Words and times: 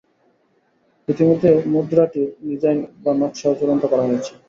ইতিমধ্যে 1.07 1.49
মুদ্রাটির 1.73 2.27
ডিজাইন 2.43 2.79
বা 3.03 3.11
নকশাও 3.19 3.57
চূড়ান্ত 3.59 3.83
করা 3.91 4.03
হয়েছে। 4.07 4.31